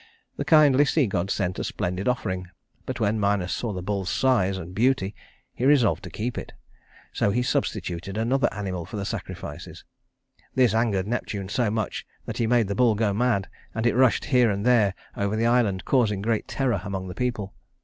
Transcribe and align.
The 0.35 0.45
kindly 0.45 0.83
sea 0.85 1.05
god 1.05 1.29
sent 1.29 1.59
a 1.59 1.63
splendid 1.63 2.07
offering, 2.07 2.47
but 2.87 2.99
when 2.99 3.19
Minos 3.19 3.51
saw 3.53 3.71
the 3.71 3.83
bull's 3.83 4.09
size 4.09 4.57
and 4.57 4.73
beauty, 4.73 5.13
he 5.53 5.63
resolved 5.63 6.03
to 6.05 6.09
keep 6.09 6.39
it. 6.39 6.53
So 7.13 7.29
he 7.29 7.43
substituted 7.43 8.17
another 8.17 8.51
animal 8.51 8.83
for 8.87 8.97
the 8.97 9.05
sacrifices. 9.05 9.85
This 10.55 10.73
angered 10.73 11.05
Neptune 11.05 11.49
so 11.49 11.69
much 11.69 12.03
that 12.25 12.37
he 12.37 12.47
made 12.47 12.67
the 12.67 12.73
bull 12.73 12.95
go 12.95 13.13
mad; 13.13 13.47
and 13.75 13.85
it 13.85 13.93
rushed 13.93 14.25
here 14.25 14.49
and 14.49 14.65
there 14.65 14.95
over 15.15 15.35
the 15.35 15.45
island, 15.45 15.85
causing 15.85 16.23
great 16.23 16.47
terror 16.47 16.81
among 16.83 17.07
the 17.07 17.13
people. 17.13 17.53